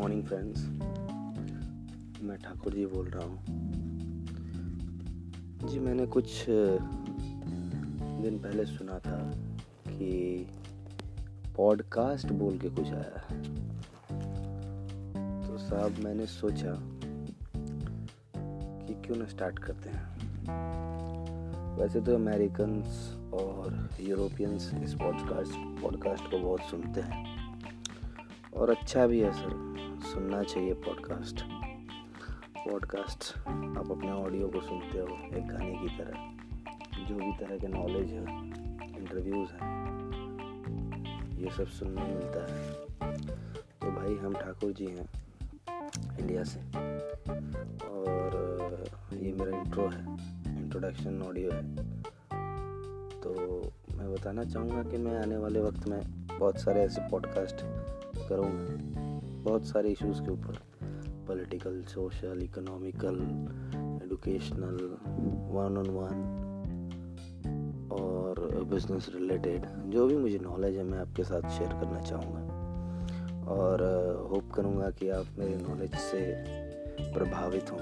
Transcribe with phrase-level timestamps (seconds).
[0.00, 0.64] Morning friends
[2.22, 3.44] मैं ठाकुर जी बोल रहा हूँ।
[5.68, 6.46] जी, मैंने कुछ
[8.22, 9.32] दिन पहले सुना था
[9.88, 10.46] कि
[11.56, 13.42] पॉडकास्ट बोल के कुछ आया है।
[15.48, 16.72] तो साहब, मैंने सोचा
[18.86, 20.18] कि क्यों ना स्टार्ट करते हैं।
[21.76, 22.82] वैसे तो अमेरिकन
[23.34, 27.40] और यूरोपियंस इस पॉडकास्ट पॉडकास्ट को बहुत सुनते हैं।
[28.56, 29.69] और अच्छा भी है, सर।
[30.00, 31.40] सुनना चाहिए पॉडकास्ट
[32.68, 33.38] पॉडकास्ट
[33.78, 36.30] आप अपने ऑडियो को सुनते हो एक गाने की तरह।
[37.04, 38.22] जो भी तरह के नॉलेज है
[38.98, 39.80] इंटरव्यूज़ हैं,
[41.38, 42.72] ये सब सुनने मिलता है।
[43.52, 45.08] तो भाई, हम ठाकुर जी हैं
[46.20, 46.60] इंडिया से।
[47.88, 50.02] और, ये मेरा इंट्रो है
[50.62, 51.76] इंट्रोडक्शन ऑडियो है।
[53.20, 53.60] तो
[53.96, 57.56] मैं बताना चाहूँगा कि मैं आने वाले वक्त में बहुत सारे ऐसे पॉडकास्ट
[58.28, 59.09] करूँगा।
[59.40, 60.58] बहुत सारे इश्यूज़ के ऊपर।
[61.28, 63.18] Political social economical
[64.04, 64.78] educational
[65.52, 66.18] one on one
[67.92, 72.58] और बिज़नेस रिलेटेड जो भी मुझे नॉलेज है, मैं आपके साथ शेयर करना चाहूँगा।
[73.50, 73.82] और
[74.30, 76.20] होप करूँगा कि आप मेरे नॉलेज से
[77.12, 77.80] प्रभावित हों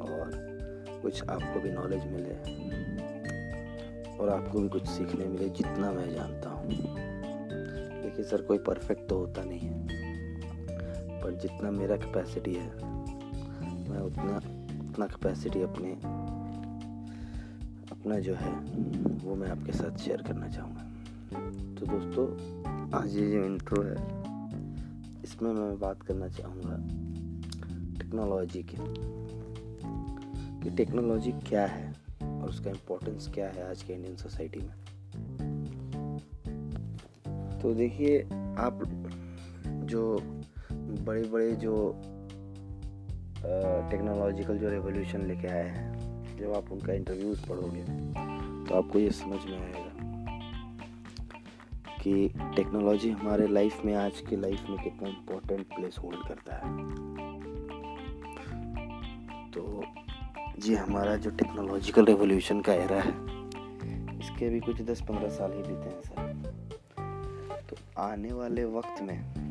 [0.00, 0.30] और
[1.02, 2.34] कुछ आपको भी नॉलेज मिले
[4.16, 6.68] और आपको भी कुछ सीखने मिले जितना मैं जानता हूँ।
[8.02, 10.01] देखिए सर, कोई परफेक्ट तो होता नहीं है।
[11.24, 12.70] पर जितना मेरा कैपेसिटी है,
[13.90, 14.36] मैं उतना
[14.90, 15.92] उतना कैपेसिटी अपने,
[17.90, 18.52] अपना जो है,
[19.24, 20.82] वो मैं आपके साथ शेयर करना चाहूँगा।
[21.80, 22.26] तो दोस्तों,
[22.92, 24.22] आज ये जो इंट्रो है,
[25.24, 26.76] इसमें मैं बात करना चाहूँगा
[27.98, 28.76] टेक्नोलॉजी की।
[30.62, 34.74] कि टेक्नोलॉजी क्या है और उसका इम्पोर्टेंस क्या है आज के इंडियन सोसाइटी में?
[37.62, 38.22] तो देखिए,
[38.58, 38.80] आप
[39.66, 40.20] जो
[41.00, 41.74] बड़े बड़े जो
[43.90, 47.82] टेक्नोलॉजिकल जो रेवोल्यूशन लेके आए हैं, जब आप उनका इंटरव्यूज़ पढ़ोगे
[48.64, 49.90] तो आपको ये समझ में आएगा
[51.94, 56.70] कि टेक्नोलॉजी हमारे लाइफ में, आज के लाइफ में कितना इम्पोर्टेंट प्लेस होल्ड करता है।
[59.50, 59.82] तो
[60.66, 63.12] ये हमारा जो टेक्नोलॉजिकल रेवोल्यूशन का एरा है,
[64.18, 66.20] इसके भी कुछ दस पंद्रह साल ही बीते हैं, सर।
[67.70, 69.41] तो आने वाले वक्त में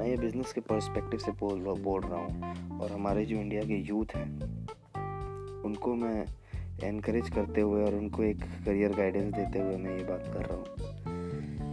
[0.00, 3.62] मैं ये बिज़नेस के पर्सपेक्टिव से बोल रहा बोल रहा हूँ और हमारे जो इंडिया
[3.62, 4.40] के यूथ हैं
[5.62, 6.26] उनको मैं
[6.84, 10.56] एनकरेज करते हुए और उनको एक करियर गाइडेंस देते हुए मैं ये बात कर रहा
[10.56, 10.66] हूँ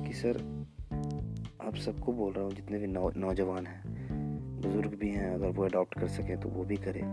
[0.06, 0.66] कि सर
[1.62, 3.84] आप सबको बोल रहा हूँ जितने भी नौ, नौजवान हैं
[4.62, 7.04] बुज़ुर्ग भी हैं अगर वो अडॉप्ट कर सकें तो वो भी करें।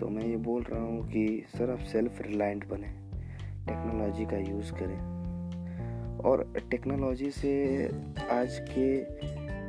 [0.00, 2.88] तो मैं ये बोल रहा हूँ कि सर आप सेल्फ रिलायंट बने
[3.66, 5.20] टेक्नोलॉजी का यूज़ करें।
[6.18, 7.84] और टेक्नोलॉजी से
[8.30, 9.00] आज के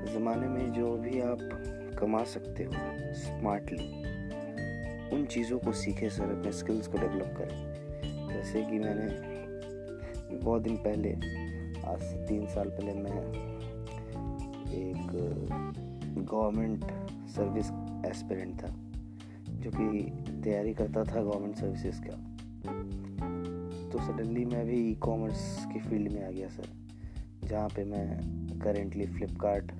[0.05, 1.39] ज़माने में जो भी आप
[1.99, 2.71] कमा सकते हो
[3.13, 4.01] स्मार्टली
[5.15, 10.75] उन चीज़ों को सीखे सर, अपने स्किल्स को डेवलप करें। जैसे कि मैंने बहुत दिन
[10.77, 11.13] पहले,
[11.85, 13.11] आज से तीन साल पहले मैं
[14.71, 15.07] एक
[16.31, 16.85] गवर्नमेंट
[17.29, 17.71] सर्विस
[18.11, 18.67] एस्पिरेंट था,
[19.53, 20.03] जो कि
[20.43, 22.15] तैयारी करता था गवर्नमेंट सर्विसेज़ का।
[23.89, 26.67] तो सडनली मैं भी ई कॉमर्स की फ़ील्ड में आ गया सर
[27.47, 29.71] जहाँ पे मैं करेंटली फ्लिपकार्ट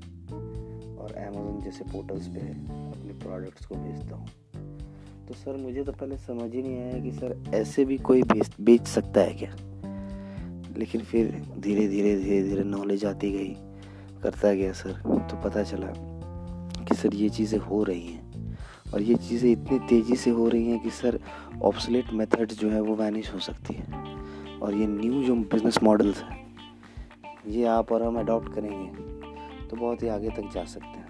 [1.00, 4.28] और अमेज़ोन जैसे पोर्टल्स पे अपने प्रोडक्ट्स को बेचता हूँ।
[5.28, 8.52] तो सर, मुझे तो पहले समझ ही नहीं आया कि सर, ऐसे भी कोई बेच
[8.62, 9.56] बेच सकता है क्या?
[10.78, 13.56] लेकिन फिर धीरे धीरे धीरे धीरे नॉलेज आती गई,
[14.24, 14.92] करता गया सर।
[15.32, 15.88] तो पता चला
[16.86, 18.32] कि सर, ये चीज़ें हो रही हैं।
[18.94, 21.20] और ये चीज़ें इतनी तेज़ी से हो रही हैं कि सर
[21.64, 23.86] ऑप्सलेट मेथड जो है वो वैनिश हो सकती है।
[24.60, 26.41] और ये न्यू जो बिज़नेस मॉडल्स हैं
[27.48, 31.10] ये आप और हम अडॉप्ट करेंगे तो बहुत ही आगे तक जा सकते हैं।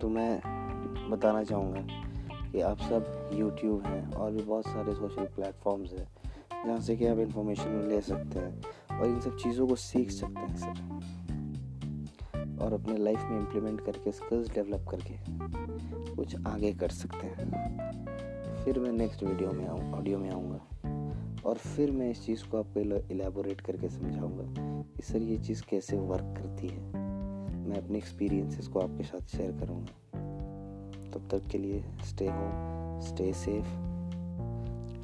[0.00, 0.40] तो मैं
[1.10, 1.80] बताना चाहूँगा
[2.52, 6.06] कि आप सब यूट्यूब हैं और भी बहुत सारे सोशल प्लेटफॉर्म्स हैं,
[6.66, 10.40] जहाँ से कि आप इंफॉर्मेशन ले सकते हैं और इन सब चीज़ों को सीख सकते
[10.40, 10.74] हैं सर
[12.64, 15.14] और अपने लाइफ में इम्प्लीमेंट करके स्किल्स डेवलप करके
[16.14, 17.46] कुछ आगे कर सकते हैं।
[18.64, 20.60] फिर मैं नेक्स्ट वीडियो में आऊँ ऑडियो में आऊँगा।
[21.46, 24.44] और फिर मैं इस चीज़ को आपको एलेबोरेट करके समझाऊँगा
[24.96, 26.80] कि सर ये चीज़ कैसे वर्क करती है।
[27.68, 29.92] मैं अपने एक्सपीरियंसेस को आपके साथ शेयर करूँगा।
[31.10, 33.68] तब तक के लिए स्टे होम स्टे सेफ़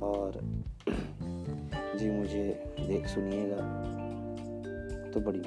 [0.05, 0.41] और
[1.99, 3.56] जी मुझे देख सुनिएगा
[5.11, 5.43] तो बड़ी